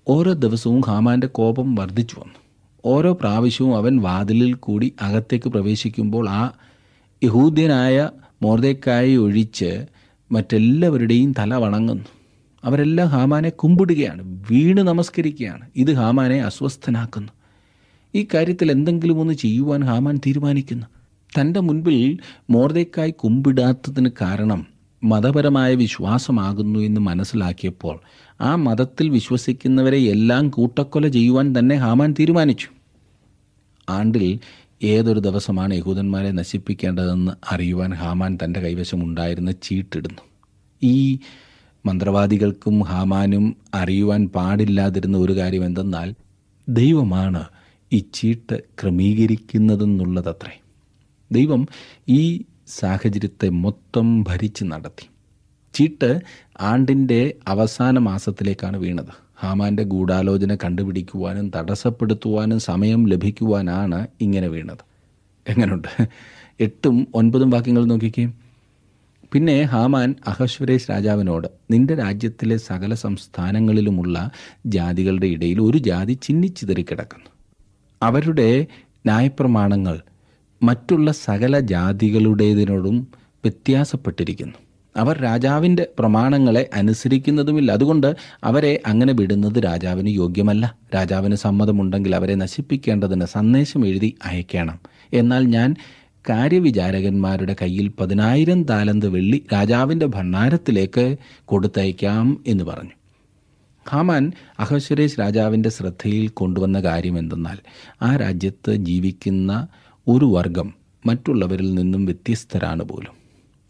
[0.08, 2.34] ഓരോ ദിവസവും ഹാമാന്റെ കോപം വർദ്ധിച്ചു വന്നു.
[2.84, 6.52] ഓരോ പ്രാവശ്യവും അവൻ വാതിലിൽ കൂടി അകത്തേക്ക് പ്രവേശിക്കുമ്പോൾ ആ
[7.24, 8.10] യഹൂദ്യനായ
[8.42, 9.86] മോർദേക്കായി ഒഴിച്ച്
[10.32, 12.04] മറ്റെല്ലാവരുടെയും തല വണങ്ങുന്നു.
[12.64, 15.68] അവരെല്ലാം ഹാമാനെ കുമ്പിടുകയാണ് വീണ് നമസ്കരിക്കുകയാണ്.
[15.76, 17.32] ഇത് ഹാമാനെ അസ്വസ്ഥനാക്കുന്നു.
[18.14, 20.86] ഈ കാര്യത്തിൽ എന്തെങ്കിലും ഒന്ന് ചെയ്യുവാൻ ഹാമാൻ തീരുമാനിക്കുന്നു.
[21.40, 22.18] തന്റെ മുൻപിൽ
[22.50, 28.00] മോർദേക്കായി കുമ്പിടാത്തതിന് കാരണം മതപരമായ വിശ്വാസമാകുന്നു എന്ന് മനസ്സിലാക്കിയപ്പോൾ
[28.40, 32.66] ആ മതത്തിൽ വിശ്വസിക്കുന്നവരെ എല്ലാം കൂട്ടക്കൊല ചെയ്യുവാൻ തന്നെ ഹാമാൻ തീരുമാനിച്ചു.
[33.88, 34.38] ആണ്ടിൽ
[34.82, 40.22] ഏതൊരു ദിവസമാണ് യഹൂദന്മാരെ നശിപ്പിക്കേണ്ടതെന്ന് അറിയുവാൻ ഹാമാൻ തന്റെ കൈവശം ഉണ്ടായിരുന്ന ചീട്ടിടുന്നു.
[40.82, 41.18] ഈ
[41.86, 46.14] മന്ത്രവാദികൾക്കും ഹാമാനും അറിയുവാൻ പാടില്ലാതിരുന്ന ഒരു കാര്യം എന്തെന്നാൽ
[46.68, 47.44] ദൈവമാണ്
[47.92, 50.60] ഈ ചീട്ട് ക്രമീകരിക്കുന്നതെന്നുള്ളതത്രേ.
[51.32, 51.68] ദൈവം
[52.08, 55.06] ഈ സാഹചര്യത്തെ മൊത്തം ഭരിച്ച് നടത്തി.
[55.74, 56.20] ചീട്ട്
[56.60, 59.12] ആണ്ടിന്റെ അവസാന മാസത്തിലേക്കാണ് വീണത്.
[59.40, 64.84] ഹാമാന്റെ ഗൂഢാലോചന കണ്ടുപിടിക്കുവാനും തടസ്സപ്പെടുത്തുവാനും സമയം ലഭിക്കുവാനാണ് ഇങ്ങനെ വീണത്.
[65.48, 66.08] എങ്ങനെയുണ്ട്
[66.60, 68.26] എട്ടും ഒൻപതും വാക്യങ്ങൾ നോക്കിക്കേ.
[69.32, 74.30] പിന്നെ ഹാമാൻ അഹശ്വരേഷ് രാജാവിനോട് നിന്റെ രാജ്യത്തിലെ സകല സംസ്ഥാനങ്ങളിലുമുള്ള
[74.66, 77.30] ജാതികളുടെ ഇടയിൽ ഒരു ജാതി ചിന്നിച്ചിതറിക്കിടക്കുന്നു
[78.02, 78.66] അവരുടെ
[79.06, 79.96] ന്യായപ്രമാണങ്ങൾ
[80.62, 84.54] മറ്റുള്ള സകല ജാതികളുടേതിനോടും വ്യത്യാസപ്പെട്ടിരിക്കുന്നു.
[84.96, 87.72] അവർ രാജാവിന്റെ പ്രമാണങ്ങളെ അനുസരിക്കുന്നതുമില്ല.
[87.72, 90.74] അതുകൊണ്ട് അവരെ അങ്ങനെ വിടുന്നത് രാജാവിന് യോഗ്യമല്ല.
[90.94, 94.80] രാജാവിന് സമ്മതമുണ്ടെങ്കിൽ അവരെ നശിപ്പിക്കേണ്ടതിന് സന്ദേശം എഴുതി അയക്കണം.
[95.12, 95.76] എന്നാൽ ഞാൻ
[96.30, 102.90] കാര്യവിചാരകന്മാരുടെ കയ്യിൽ പതിനായിരം താലന്ത് വെള്ളി രാജാവിന്റെ ഭണ്ഡാരത്തിലേക്ക് കൊടുത്തയക്കാം എന്ന് പറഞ്ഞു.
[103.88, 107.58] ഹാമാൻ അഹശ്വരേഷ് രാജാവിന്റെ ശ്രദ്ധയിൽ കൊണ്ടുവന്ന കാര്യം എന്തെന്നാൽ
[108.02, 109.68] ആ രാജ്യത്ത് ജീവിക്കുന്ന
[110.08, 110.74] ഒരു വർഗം
[111.06, 113.12] മറ്റുള്ളവരിൽ നിന്നും വ്യത്യസ്തരാണ് പോലും.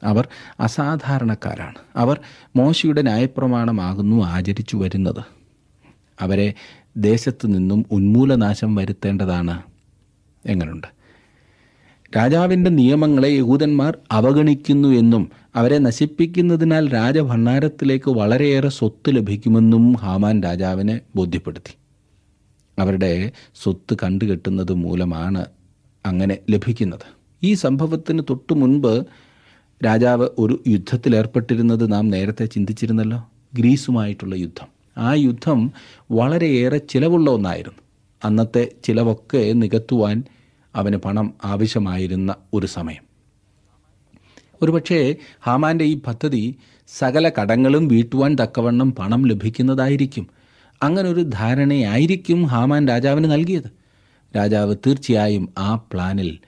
[0.03, 0.29] അവർ
[0.61, 1.75] അസാധാരണക്കാരാണ്.
[1.97, 2.21] അവർ
[2.57, 5.25] മോശയുടെ ന്യായപ്രമാണമാകുന്നു ആചരിച്ചു വരുന്നത്.
[6.21, 6.55] അവരെ
[6.97, 9.63] ദേശത്തു നിന്നും ഉന്മൂലനാശം വരുത്തേണ്ടതാണ്
[10.47, 10.87] എങ്ങനുണ്ട്?
[12.17, 21.77] രാജാവിന്റെ നിയമങ്ങളെ യഹൂദന്മാർ അവഗണിക്കുന്നു എന്നും അവരെ നശിപ്പിക്കുന്നതിനാൽ രാജഭണ്ഡാരത്തിലേക്ക് വളരെയേറെ സ്വത്ത് ലഭിക്കുമെന്നും ഹാമാൻ രാജാവിനെ ബോധ്യപ്പെടുത്തി.
[22.79, 25.45] അവരുടെ സ്വത്ത് കണ്ടുകെട്ടുന്നത് മൂലമാണ്
[26.07, 27.17] അങ്ങനെ ലഭിക്കുന്നത്.
[27.43, 29.05] ഈ സംഭവത്തിന് തൊട്ടു മുൻപ്
[29.85, 33.29] രാജാവ് ഒരു യുദ്ധത്തിലേർപ്പെട്ടിരുന്നത് നാം നേരത്തെ ചിന്തിച്ചിരുന്നല്ലോ.
[33.55, 34.69] ഗ്രീസുമായിട്ടുള്ള യുദ്ധം.
[34.99, 35.73] ആ യുദ്ധം
[36.11, 37.79] വളരെയേറെ ചിലവുള്ള ഒന്നായിരുന്നു.
[38.25, 40.23] അന്നത്തെ ചിലവൊക്കെ നികത്തുവാൻ
[40.75, 43.07] അവന് പണം ആവശ്യമായിരുന്ന ഒരു സമയം.
[44.63, 46.57] ഒരുപക്ഷേ ഹാമാന്റെ ഈ പദ്ധതി
[46.89, 50.27] സകല കടങ്ങളും വീട്ടുവാൻ തക്കവണ്ണം പണം ലഭിക്കുന്നതായിരിക്കും.
[50.83, 53.86] അങ്ങനൊരു ധാരണയായിരിക്കും ഹാമാൻ രാജാവിന് നൽകിയത്.
[54.37, 56.39] രാജാവ് തീർച്ചയായും ആ പ്ലാനിൽ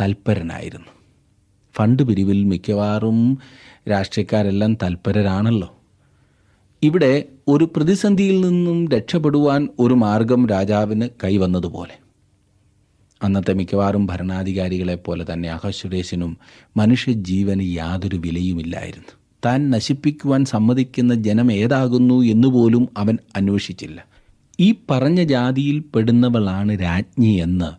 [0.00, 0.88] തൽപരനായിരുന്നു.
[1.76, 3.38] ഫണ്ട് പിരിവിൽ മിക്കവാറും
[3.90, 5.74] രാഷ്ട്രീയക്കാരെല്ലാം തൽപരരാണല്ലോ.
[6.82, 11.98] ഇവിടെ ഒരു പ്രതിസന്ധിയിൽ നിന്നും രക്ഷപ്പെടുവാൻ ഒരു മാർഗം രാജാവിന് കൈവന്നതുപോലെ.
[13.22, 16.38] അന്നത്തെ മിക്കവാറും ഭരണാധികാരികളെ പോലെ തന്നെ അഹസുരേശനും
[16.76, 19.12] മനുഷ്യജീവന് യാതൊരു വിലയുമില്ലായിരുന്നു.
[19.46, 24.13] താൻ നശിപ്പിക്കുവാൻ സമ്മതിക്കുന്ന ജനം ഏതാകുന്നു എന്നുപോലും അവൻ അന്വേഷിച്ചില്ല.
[24.60, 27.70] ഈ പറഞ്ഞ ജാതിയിൽ പെടുന്നവളാണ് രാജ്ഞി എന്ന്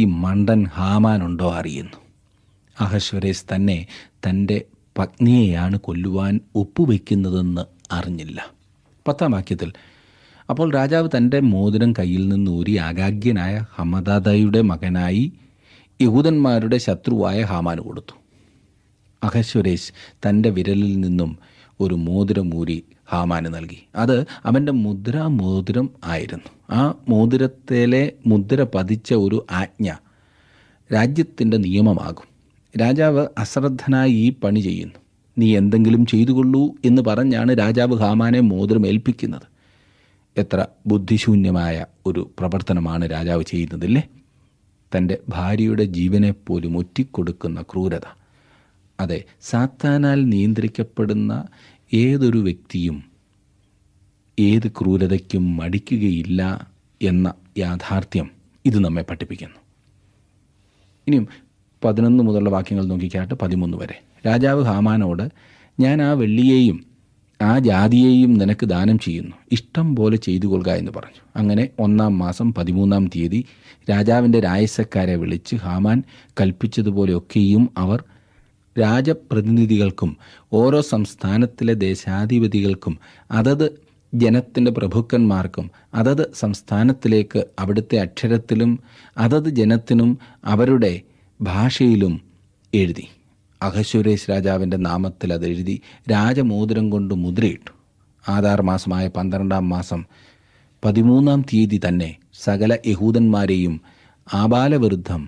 [0.00, 1.96] ഈ മണ്ടൻ ഹാമാനുണ്ടോ അറിയുന്നു.
[2.80, 4.64] അഹശ്വരേസ് തന്നെ തന്റെ
[4.98, 7.60] പത്നിയെയാണ് കൊല്ലുവാൻ ഒപ്പുവെക്കുന്നതെന്ന്
[7.92, 8.52] അറിഞ്ഞില്ല.
[9.08, 9.72] പത്താം വാക്യത്തിൽ
[10.50, 15.32] അപ്പോൾ രാജാവ് തന്റെ മോതിരം കയ്യിൽ നിന്ന് ഊരി ആഗാഗ്യനായ ഹമദാദയുടെ മകനായി
[16.02, 18.14] യഹൂദന്മാരുടെ ശത്രുവായ ഹാമാന് കൊടുത്തു.
[19.24, 19.92] അഹശ്വരേശ്
[20.26, 21.38] തന്റെ വിരലിൽ നിന്നും
[21.80, 23.86] ഒരു മോതിരം ഊരി ഹാമാന് നൽകി.
[23.96, 26.74] അത് അവന്റെ മുദ്ര മോതിരം ആയിരുന്നു.
[26.74, 29.94] ആ മോതിരത്തിലെ മുദ്ര പതിച്ച ഒരു ആജ്ഞ
[30.94, 32.28] രാജ്യത്തിന്റെ നിയമമാകും.
[32.80, 34.94] രാജാവ് അശ്രദ്ധനായി ഈ പണി ചെയ്യുന്നു.
[35.38, 39.42] നീ എന്തെങ്കിലും ചെയ്തുകൊള്ളൂ എന്ന് പറഞ്ഞാണ് രാജാവ് ഹാമാനെ മോതിരം ഏൽപ്പിക്കുന്നത്.
[40.36, 44.08] എത്ര ബുദ്ധിശൂന്യമായ ഒരു പ്രവർത്തനമാണ് രാജാവ് ചെയ്യുന്നതില്ലേ?
[44.96, 48.18] തന്റെ ഭാര്യയുടെ ജീവനെ പോലും ഒറ്റിക്കൊടുക്കുന്ന ക്രൂരത.
[49.00, 51.44] അതെ സാത്താനാൽ നിയന്ത്രിക്കപ്പെടുന്ന
[51.94, 53.04] ഏതൊരു വ്യക്തിയും
[54.38, 56.70] ഏത് ക്രൂരതയ്ക്കും മടിക്കുകയില്ല
[57.02, 58.30] എന്ന യാഥാർത്ഥ്യം
[58.66, 59.56] ഇത് നമ്മെ പഠിപ്പിക്കുന്നു.
[61.06, 61.28] ഇനിയും
[61.84, 64.02] പതിനൊന്ന് മുതലുള്ള വാക്യങ്ങൾ നോക്കിക്കാട്ട് പതിമൂന്ന് വരെ.
[64.26, 65.28] രാജാവ് ഹാമാനോട്
[65.80, 66.84] ഞാൻ ആ വെള്ളിയെയും
[67.42, 69.36] ആ ജാതിയെയും നിനക്ക് ദാനം ചെയ്യുന്നു.
[69.52, 71.20] ഇഷ്ടം പോലെ ചെയ്തു കൊള്ളുക എന്ന് പറഞ്ഞു.
[71.36, 73.44] അങ്ങനെ ഒന്നാം മാസം പതിമൂന്നാം തീയതി
[73.90, 76.02] രാജാവിന്റെ രായസക്കാരെ വിളിച്ച് ഹാമാൻ
[76.40, 78.04] കൽപ്പിച്ചതുപോലെയൊക്കെയും അവർ
[78.78, 80.10] രാജപ്രതിനിധികൾക്കും
[80.52, 82.98] ഓരോ സംസ്ഥാനത്തിലെ ദേശാധിപതികൾക്കും
[83.30, 83.66] അതത്
[84.14, 88.70] ജനത്തിന്റെ പ്രഭുക്കന്മാർക്കും അതത് സംസ്ഥാനത്തിലേക്ക് അവിടുത്തെ അക്ഷരത്തിലും
[89.18, 90.10] അതത് ജനത്തിനും
[90.44, 90.92] അവരുടെ
[91.40, 92.14] ഭാഷയിലും
[92.72, 93.06] എഴുതി.
[93.60, 95.76] അഹശ്വരേഷ് രാജാവിന്റെ നാമത്തിൽ അത് എഴുതി
[96.10, 97.70] രാജമോതിരം കൊണ്ട് മുദ്രയിട്ടു.
[98.28, 100.00] ആധാർ മാസമായ പന്ത്രണ്ടാം മാസം
[100.84, 103.74] പതിമൂന്നാം തീയതി തന്നെ സകല യഹൂദന്മാരെയും
[104.26, 105.22] ആബാലവിരുദ്ധം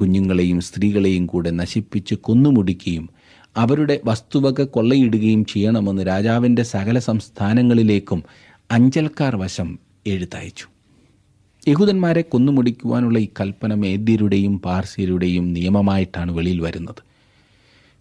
[0.00, 3.08] കുഞ്ഞുങ്ങളെയും സ്ത്രീകളെയും കൂടെ നശിപ്പിച്ച് കൊന്നുമുടിക്കുകയും
[3.56, 8.22] അവരുടെ വസ്തുവക കൊള്ളയിടുകയും ചെയ്യണമെന്ന് രാജാവിന്റെ സകല സംസ്ഥാനങ്ങളിലേക്കും
[8.70, 10.66] അഞ്ചൽക്കാർ വശം എഴുത്തയച്ചു.
[11.68, 17.02] യഹൂദന്മാരെ കൊന്നുമുടിക്കുവാനുള്ള ഈ കൽപ്പന മേദ്യരുടെയും പാർസ്യരുടെയും നിയമമായിട്ടാണ് വെളിയിൽ വരുന്നത്.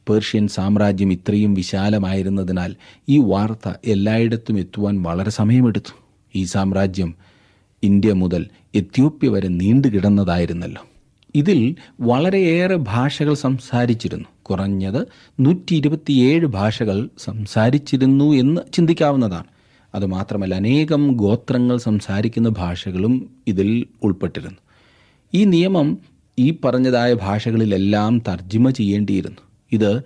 [0.09, 2.75] പേർഷ്യൻ സാമ്രാജ്യം ഇത്രയും വിശാലമായിരുന്നതിനാൽ
[3.09, 5.93] ഈ വാർത്ത എല്ലായിടത്തും എത്തുവാൻ വളരെ സമയമെടുത്തു.
[6.35, 7.15] ഈ സാമ്രാജ്യം
[7.83, 10.85] ഇന്ത്യ മുതൽ എത്യോപ്യ വരെ നീണ്ടുകിടന്നതായിരുന്നല്ലോ.
[11.35, 14.25] ഇതിൽ വളരെയേറെ ഭാഷകൾ സംസാരിച്ചിരുന്നു.
[14.41, 15.07] കുറഞ്ഞത്
[15.39, 19.43] നൂറ്റി ഇരുപത്തിയേഴ് ഭാഷകൾ സംസാരിച്ചിരുന്നു എന്ന് ചിന്തിക്കാവുന്നതാണ്.
[19.95, 24.57] അതുമാത്രമല്ല അനേകം ഗോത്രങ്ങൾ സംസാരിക്കുന്ന ഭാഷകളും ഇതിൽ ഉൾപ്പെട്ടിരുന്നു.
[25.33, 25.97] ഈ നിയമം
[26.39, 29.37] ഈ പറഞ്ഞതായ ഭാഷകളിലെല്ലാം തർജിമ ചെയ്യേണ്ടിയിരുന്നു.
[29.71, 30.01] ഇത്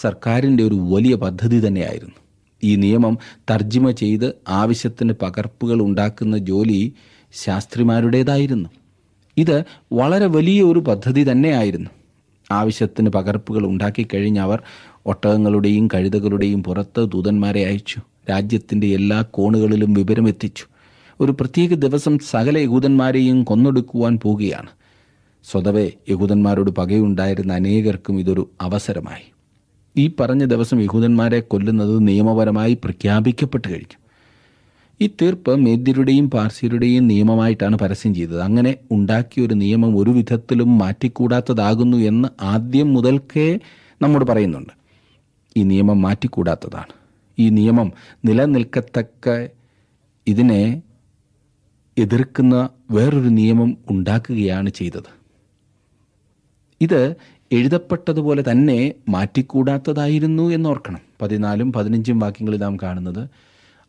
[0.00, 2.14] സർക്കാരിന്റെ ഒരു വലിയ പദ്ധതി തന്നെയായിരുന്നു.
[2.64, 3.18] ഈ നിയമം
[3.50, 6.94] തർജിമ ചെയ്ത് ആവശ്യത്തിന് പകർപ്പുകൾ ഉണ്ടാക്കുന്ന ജോലി
[7.32, 8.68] ശാസ്ത്രിമാരുടേതായിരുന്നു.
[9.36, 11.90] ഇത് വളരെ വലിയ ഒരു പദ്ധതി തന്നെയായിരുന്നു.
[12.52, 14.62] ആവശ്യത്തിന് പകർപ്പുകൾ ഉണ്ടാക്കി കഴിഞ്ഞ് അവർ
[15.06, 18.00] ഒട്ടകങ്ങളുടെയും കഴുതകളുടെയും പുറത്ത് ദൂതന്മാരെ അയച്ചു.
[18.30, 20.64] രാജ്യത്തിന്റെ എല്ലാ കോണുകളിലും വിവരമെത്തിച്ചു
[21.20, 24.68] ഒരു പ്രത്യേക ദിവസം സകല യഹൂദന്മാരെയും കൊന്നൊടുക്കുവാൻ പോവുകയാണ്.
[25.50, 29.32] സ്വതവേ യഹൂദന്മാരോട് പകയുണ്ടായിരുന്ന അനേകർക്കും ഇതൊരു അവസരമായി.
[29.96, 34.05] ഈ പറഞ്ഞ ദിവസം യഹൂദന്മാരെ കൊല്ലുന്നത് നിയമപരമായി പ്രഖ്യാപിക്കപ്പെട്ടു കഴിഞ്ഞു.
[35.00, 38.40] ഈ തീർപ്പ് മേദ്യരുടെയും പാർസിയരുടെയും നിയമമായിട്ടാണ് പരസ്യം ചെയ്തത്.
[38.40, 43.60] അങ്ങനെ ഉണ്ടാക്കിയ ഒരു നിയമം ഒരു വിധത്തിലും മാറ്റിക്കൂടാത്തതാകുന്നു എന്ന് ആദ്യം മുതൽക്കേ
[44.02, 44.72] നമ്മോട് പറയുന്നുണ്ട്.
[45.56, 46.92] ഈ നിയമം മാറ്റിക്കൂടാത്തതാണ്.
[47.38, 47.92] ഈ നിയമം
[48.24, 49.48] നിലനിൽക്കത്തക്ക
[50.26, 50.82] ഇതിനെ
[51.98, 55.10] എതിർക്കുന്ന വേറൊരു നിയമം ഉണ്ടാക്കുകയാണ് ചെയ്തത്.
[56.80, 57.00] ഇത്
[57.52, 63.22] എഴുതപ്പെട്ടതുപോലെ തന്നെ മാറ്റിക്കൂടാത്തതായിരുന്നു എന്നോർക്കണം പതിനാലും പതിനഞ്ചും വാക്യങ്ങളിൽ നാം കാണുന്നത്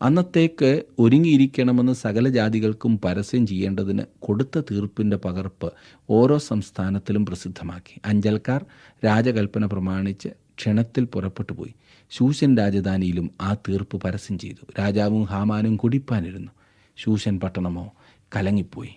[0.02, 5.74] അന്നത്തേക്ക് ഒരുങ്ങിയിരിക്കണമെന്ന് സകല ജാതികൾക്കും പരസ്യം ചെയ്യേണ്ടതിന് കൊടുത്ത തീർപ്പിന്റെ പകർപ്പ്
[6.10, 8.02] ഓരോ സംസ്ഥാനത്തിലും പ്രസിദ്ധമാക്കി.
[8.06, 8.66] അഞ്ചൽക്കാർ
[9.06, 11.74] രാജകൽപ്പന പ്രമാണിച്ച് ക്ഷണത്തിൽ പുറപ്പെട്ടു പോയി.
[12.12, 14.66] ശൂശൻ രാജധാനിയിലും ആ തീർപ്പ് പരസ്യം ചെയ്തു.
[14.80, 16.52] രാജാവും ഹാമാനും കുടിപ്പാനിരുന്നു.
[16.98, 17.94] ശൂശൻ പട്ടണമോ
[18.36, 18.90] കലങ്ങിപ്പോയി.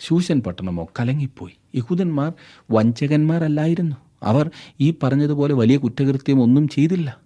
[0.00, 1.78] ശൂശൻ പട്ടണമോ കലങ്ങിപ്പോയി.
[1.78, 2.32] യഹൂദന്മാർ
[2.70, 3.96] വഞ്ചകന്മാരല്ലായിരുന്നു.
[4.22, 7.23] അവർ ഈ പറഞ്ഞതുപോലെ വലിയ കുറ്റകൃത്യം ഒന്നും ചെയ്തില്ല.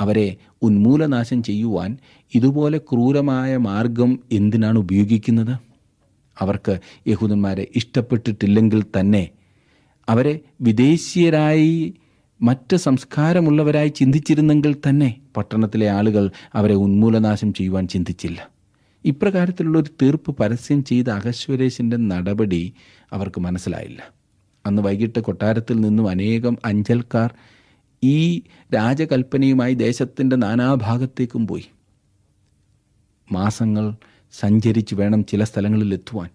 [0.00, 1.98] അവരെ ഉന്മൂലനാശം ചെയ്യുവാൻ
[2.34, 5.58] ഇതുപോലെ ക്രൂരമായ മാർഗം എന്തിനാണ് ഉപയോഗിക്കുന്നത്?
[6.40, 6.78] അവർക്ക്
[7.08, 9.28] യഹൂദന്മാരെ ഇഷ്ടപ്പെട്ടിട്ടില്ലെങ്കിൽ തന്നെ
[10.08, 11.94] അവരെ വിദേശീയരായി
[12.42, 18.48] മറ്റ് സംസ്കാരമുള്ളവരായി ചിന്തിച്ചിരുന്നെങ്കിൽ തന്നെ പട്ടണത്തിലെ ആളുകൾ അവരെ ഉന്മൂലനാശം ചെയ്യുവാൻ ചിന്തിച്ചില്ല.
[19.04, 22.72] ഇപ്രകാരത്തിലുള്ള ഒരു തീർപ്പ് പരസ്യം ചെയ്ത അഹശ്വരേശിന്റെ നടപടി
[23.12, 24.02] അവർക്ക് മനസ്സിലായില്ല.
[24.66, 27.34] അന്ന് വൈകിട്ട് കൊട്ടാരത്തിൽ നിന്നും അനേകം അഞ്ചൽക്കാർ
[28.04, 28.42] ഈ
[28.74, 31.64] രാജകൽപ്പനയുമായി ദേശത്തിന്റെ നാനാഭാഗത്തേക്കും പോയി.
[33.32, 33.94] മാസങ്ങൾ
[34.32, 36.28] സഞ്ചരിച്ച് വേണം ചില സ്ഥലങ്ങളിൽ എത്തുവാൻ.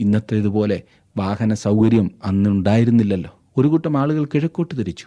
[0.00, 0.82] ഇന്നത്തേതുപോലെ
[1.16, 3.40] വാഹന സൗകര്യം അന്നുണ്ടായിരുന്നില്ലല്ലോ.
[3.56, 5.06] ഒരു കൂട്ടം ആളുകൾ കിഴക്കോട്ട് തിരിച്ചു.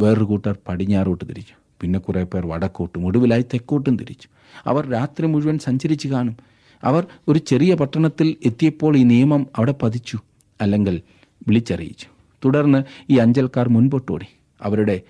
[0.00, 1.54] വേറൊരു കൂട്ടർ പടിഞ്ഞാറോട്ട് തിരിച്ചു.
[1.80, 4.28] പിന്നെ കുറേ പേർ വടക്കോട്ടും ഒടുവിലായി തെക്കോട്ടും തിരിച്ചു.
[4.66, 6.36] അവർ രാത്രി മുഴുവൻ സഞ്ചരിച്ച് കാണും.
[6.84, 10.18] അവർ ഒരു ചെറിയ പട്ടണത്തിൽ എത്തിയപ്പോൾ ഈ നിയമം അവിടെ പതിച്ചു
[10.60, 11.02] അല്ലെങ്കിൽ
[11.48, 12.06] വിളിച്ചറിയിച്ചു.
[12.44, 14.26] തുടർന്ന് ഈ അഞ്ചൽക്കാർ മുൻപോട്ടോടി.
[14.62, 15.00] അവരുടെ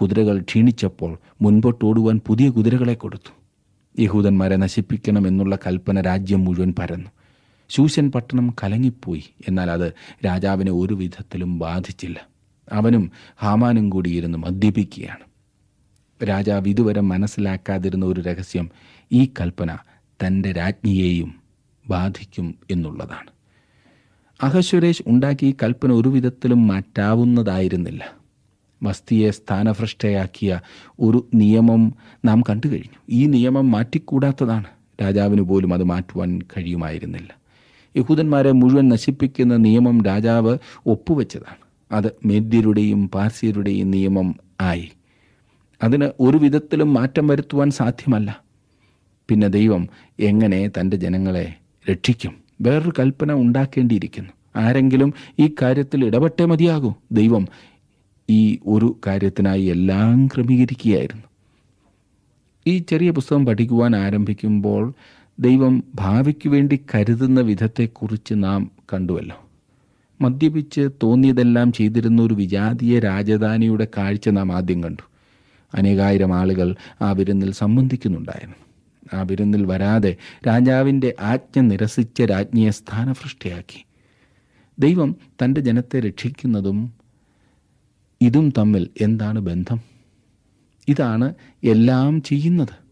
[0.00, 3.38] കുതിരകൾ ക്ഷീണിച്ചപ്പോൾ മുൻപോട്ടോടുവാൻ പുതിയ കുതിരകളെ കൊടുത്തു.
[4.02, 7.10] യഹൂദന്മാരെ നശിപ്പിക്കണമെന്നുള്ള കൽപ്പന രാജ്യം മുഴുവൻ പരന്നു.
[7.68, 9.24] ശൂശൻ പട്ടണം കലങ്ങിപ്പോയി.
[9.48, 9.92] എന്നാൽ അത്
[10.26, 12.28] രാജാവിനെ ഒരു വിധത്തിലും ബാധിച്ചില്ല.
[12.72, 13.10] അവനും
[13.42, 15.28] ഹാമാനും കൂടി ഇരുന്ന് മദ്യപിക്കുകയാണ്.
[16.28, 18.70] രാജാവ് ഇതുവരെ മനസ്സിലാക്കാതിരുന്ന ഒരു രഹസ്യം
[19.12, 19.76] ഈ കൽപ്പന
[20.26, 21.34] തന്റെ രാജ്ഞിയെയും
[21.88, 23.30] ബാധിക്കും എന്നുള്ളതാണ്.
[24.42, 28.17] അഹശ്വരേഷ് ഉണ്ടാക്കിയ കൽപ്പന ഒരു വിധത്തിലും മാറ്റാവുന്നതായിരുന്നില്ല.
[28.82, 30.60] വസ്തിയെ സ്ഥാനഭ്രഷ്ടയാക്കിയ
[31.00, 32.98] ഒരു നിയമം നാം കണ്ടു കഴിഞ്ഞു.
[33.10, 34.64] ഈ നിയമം മാറ്റിക്കൂടാത്തതാണ്.
[35.02, 37.38] രാജാവിന് പോലും അത് മാറ്റുവാൻ കഴിയുമായിരുന്നില്ല.
[37.96, 41.68] യഹൂദന്മാരെ മുഴുവൻ നശിപ്പിക്കുന്ന നിയമം രാജാവ് ഒപ്പുവെച്ചതാണ്.
[41.92, 44.92] അത് മേദ്യരുടെയും പാർസ്യരുടെയും നിയമം ആയി.
[45.82, 48.42] അതിന് ഒരു വിധത്തിലും മാറ്റം വരുത്തുവാൻ സാധ്യമല്ല.
[49.28, 49.88] പിന്നെ ദൈവം
[50.20, 51.54] എങ്ങനെ തന്റെ ജനങ്ങളെ
[51.90, 52.34] രക്ഷിക്കും?
[52.60, 54.30] വേറൊരു കൽപ്പന ഉണ്ടാക്കേണ്ടിയിരിക്കുന്നു.
[54.56, 56.94] ആരെങ്കിലും ഈ കാര്യത്തിൽ ഇടപെട്ടേ മതിയാകൂ.
[57.12, 57.46] ദൈവം
[58.30, 61.22] ഈ ഒരു കാര്യത്തിനായി എല്ലാം ക്രമീകരിക്കുകയായിരുന്നു.
[62.66, 64.94] ഈ ചെറിയ പുസ്തകം പഠിക്കുവാൻ ആരംഭിക്കുമ്പോൾ
[65.40, 69.48] ദൈവം ഭാവിക്ക് വേണ്ടി കരുതുന്ന വിധത്തെക്കുറിച്ച് നാം കണ്ടുവല്ലോ.
[70.20, 75.02] മദ്യപിച്ച് തോന്നിയതെല്ലാം ചെയ്തിരുന്ന ഒരു വിജാതീയ രാജധാനിയുടെ കാഴ്ച നാം ആദ്യം കണ്ടു.
[75.74, 78.56] അനേകായിരം ആളുകൾ ആ വിരുന്നിൽ സംബന്ധിക്കുന്നുണ്ടായിരുന്നു.
[79.18, 83.84] ആ വിരുന്നിൽ വരാതെ രാജാവിന്റെ ആജ്ഞ നിരസിച്ച രാജ്ഞിയെ സ്ഥാനഭൃഷ്ടിയാക്കി
[84.78, 86.97] ദൈവം തന്റെ ജനത്തെ രക്ഷിക്കുന്നതും
[88.22, 89.80] ഇതും തമ്മിൽ എന്താണ് ബന്ധം?
[90.88, 92.88] ഇതാണ് എല്ലാം ചെയ്യുന്നത്.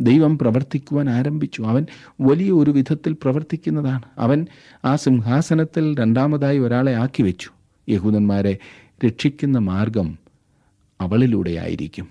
[0.00, 1.62] ദൈവം പ്രവർത്തിക്കുവാൻ ആരംഭിച്ചു.
[1.62, 1.86] അവൻ
[2.20, 4.02] വലിയ ഒരു വിധത്തിൽ പ്രവർത്തിക്കുന്നതാണ്.
[4.18, 4.46] അവൻ
[4.84, 7.50] ആ സിംഹാസനത്തിൽ രണ്ടാമതായി ഒരാളെ ആക്കി വെച്ചു.
[7.88, 8.58] യഹൂദന്മാരെ
[9.06, 10.18] രക്ഷിക്കുന്ന മാർഗം
[11.00, 12.08] അവളിലൂടെയായിരിക്കും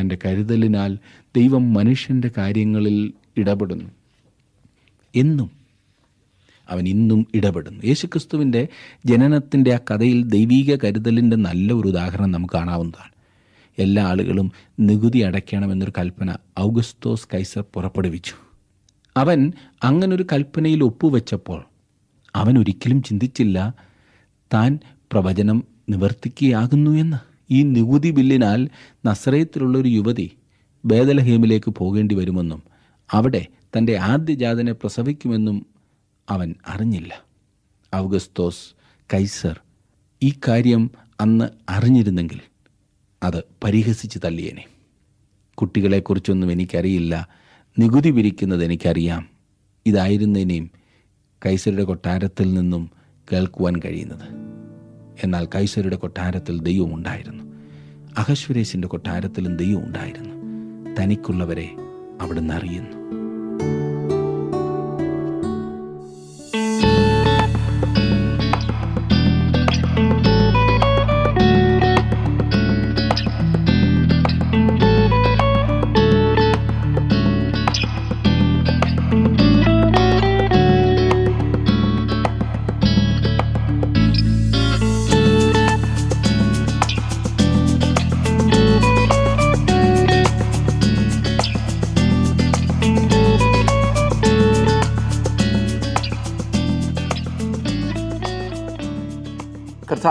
[0.00, 0.98] തന്റെ കരുതലിനാൽ
[1.36, 3.90] ദൈവം മനുഷ്യന്റെ കാര്യങ്ങളിൽ ഇടപെടുന്നു.
[5.14, 5.57] എന്നും
[6.70, 7.80] അവൻ ഇന്നും ഇടപെടുന്നു.
[7.84, 8.68] യേശുക്രിസ്തുവിന്റെ
[9.06, 13.12] ജനനത്തിന്റെ ആ കഥയിൽ ദൈവീക കരുതലിന്റെ നല്ല ഒരു ഉദാഹരണം നമുക്ക് കാണാവുന്നതാണ്.
[13.78, 18.32] എല്ലാ ആളുകളും നികുതി അടയ്ക്കണമെന്നൊരു കൽപ്പന ഔഗസ്തോസ് കൈസർ പുറപ്പെടുവിച്ചു.
[19.16, 19.52] അവൻ
[19.84, 21.64] അങ്ങനൊരു കൽപ്പനയിൽ ഒപ്പുവെച്ചപ്പോൾ
[22.36, 23.74] അവൻ ഒരിക്കലും ചിന്തിച്ചില്ല
[24.54, 24.78] താൻ
[25.12, 27.16] പ്രവചനം നിവർത്തിക്കുകയാകുന്നു എന്ന്.
[27.50, 28.68] ഈ നികുതി ബില്ലിനാൽ
[29.06, 30.30] നസ്രയത്തിലുള്ള ഒരു യുവതി
[30.84, 32.62] ബേദലഹേമിലേക്ക് പോകേണ്ടി വരുമെന്നും
[33.12, 33.46] അവിടെ
[33.78, 35.66] തന്റെ ആദ്യജാതനെ പ്രസവിക്കുമെന്നും
[36.28, 37.22] അവൻ അറിഞ്ഞില്ല.
[37.94, 38.74] ഔഗസ്തോസ്
[39.14, 39.60] കൈസർ
[40.22, 42.40] ഈ കാര്യം അന്ന് അറിഞ്ഞിരുന്നെങ്കിൽ
[43.22, 44.64] അത് പരിഹസിച്ച് തള്ളിയേനെ.
[45.54, 47.28] കുട്ടികളെക്കുറിച്ചൊന്നും എനിക്കറിയില്ല.
[47.78, 49.28] നികുതി പിരിക്കുന്നത് എനിക്കറിയാം.
[49.86, 50.70] ഇതായിരുന്നതിനെയും
[51.46, 52.90] കൈസരുടെ കൊട്ടാരത്തിൽ നിന്നും
[53.32, 54.48] കേൾക്കുവാൻ കഴിയുന്നത്.
[55.24, 57.44] എന്നാൽ കൈസരുടെ കൊട്ടാരത്തിൽ ദൈവം ഉണ്ടായിരുന്നു.
[58.18, 60.34] അഹശ്വരേശിന്റെ കൊട്ടാരത്തിലും ദൈവം ഉണ്ടായിരുന്നു.
[61.00, 61.70] തനിക്കുള്ളവരെ
[62.20, 62.98] അവിടുന്ന് അറിയുന്നു.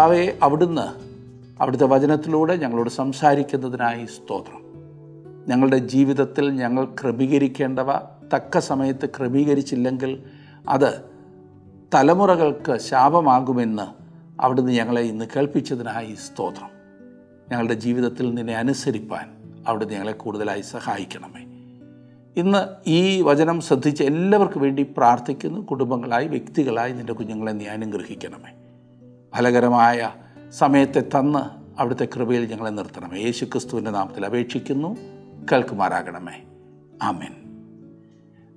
[0.08, 0.88] കർത്താവെ അവിടുന്ന്
[1.62, 4.62] അവിടുത്തെ വചനത്തിലൂടെ ഞങ്ങളോട് സംസാരിക്കുന്നതിനായി സ്തോത്രം.
[5.48, 7.91] ഞങ്ങളുടെ ജീവിതത്തിൽ ഞങ്ങൾ ക്രമീകരിക്കേണ്ടവ
[8.34, 10.24] തക്ക സമയത്ത് ക്രമീകരിച്ചില്ലെങ്കിൽ
[10.70, 11.02] അത്
[11.93, 13.88] തലമുറകൾക്ക് ശാപമാകുമെന്ന്
[14.41, 16.70] അവിടുന്ന് ഞങ്ങളെ ഇന്ന് കേൾപ്പിച്ചതിനായി സ്തോത്രം.
[17.52, 21.43] ഞങ്ങളുടെ ജീവിതത്തിൽ നിന്നെ അനുസരിപ്പാൻ അവിടുന്ന് ഞങ്ങളെ കൂടുതലായി സഹായിക്കണമേ.
[22.41, 25.60] ഇന്ന് ഈ വചനം ശ്രദ്ധിച്ച് എല്ലാവർക്കും വേണ്ടി പ്രാർത്ഥിക്കുന്നു.
[25.60, 28.67] കുടുംബങ്ങളായി വ്യക്തികളായി നിന്റെ കുഞ്ഞുങ്ങളെ നീ അനുഗ്രഹിക്കണമേ.
[29.36, 30.12] ഫലകരമായ
[30.52, 31.40] സമയത്തെ തന്ന്
[31.82, 33.20] അവിടുത്തെ കൃപയിൽ ഞങ്ങളെ നിർത്തണമേ.
[33.20, 34.98] യേശു ക്രിസ്തുവിന്റെ നാമത്തിൽ അപേക്ഷിക്കുന്നു.
[35.52, 36.44] കേൾക്കുമാറാകണമേ.
[37.02, 37.34] ആമേൻ.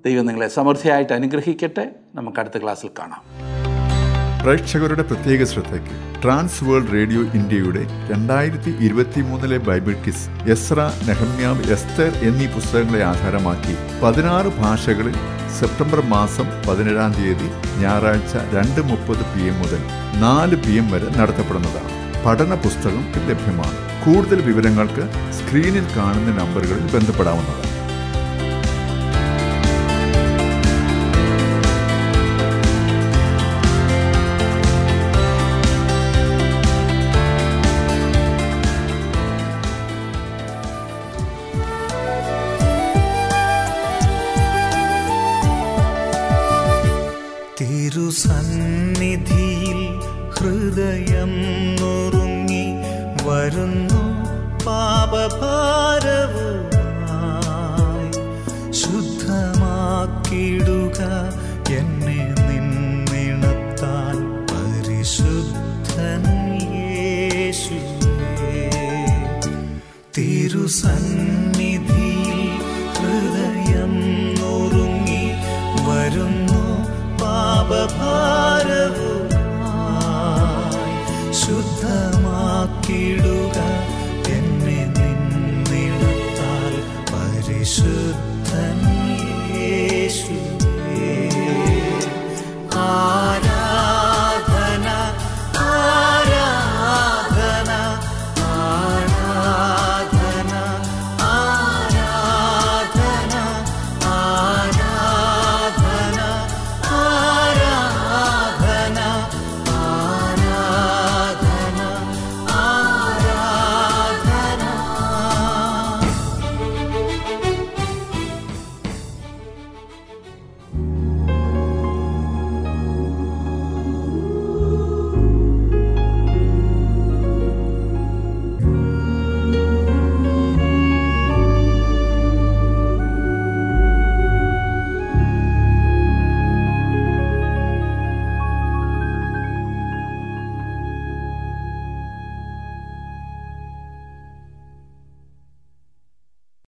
[0.05, 1.95] ദൈവം നിങ്ങളെ സമൃദ്ധിയായിട്ട് അനുഗ്രഹിക്കട്ടെ.
[2.15, 3.50] നമുക്ക് അടുത്ത ക്ലാസ്സിൽ കാണാം.
[4.43, 12.11] പ്രേക്ഷകരുടെ പ്രത്യേക ശ്രദ്ധയ്ക്ക് ട്രാൻസ് വേൾഡ് റേഡിയോ ഇന്ത്യയുടെ രണ്ടായിരത്തി ഇരുപത്തി മൂന്നിലെ ബൈബിൾ കിസ് എസ്ര നെഹമ്യാവ് എസ്തർ
[12.23, 15.17] എന്നീ പുസ്തകങ്ങളെ ആധാരമാക്കി പതിനാറ് ഭാഷകളിൽ
[15.59, 17.49] സെപ്റ്റംബർ മാസം പതിനേഴാം തീയതി
[17.83, 19.83] ഞായറാഴ്ച രണ്ട് മുപ്പത് പി എം മുതൽ
[20.21, 21.93] നാല് പി എം വരെ നടത്തപ്പെടുന്നതാണ്.
[22.27, 23.77] പഠന പുസ്തകം ലഭ്യമാണ്.
[24.05, 25.07] കൂടുതൽ വിവരങ്ങൾക്ക്
[25.39, 27.80] സ്ക്രീനിൽ കാണുന്ന നമ്പറുകളിൽ ബന്ധപ്പെടാവുന്നതാണ്.